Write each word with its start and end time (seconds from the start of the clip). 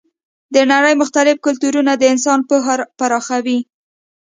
د 0.55 0.57
نړۍ 0.71 0.93
مختلف 1.01 1.35
کلتورونه 1.45 1.91
د 1.97 2.03
انسان 2.13 2.39
پوهه 2.49 2.75
پراخوي. 2.99 3.59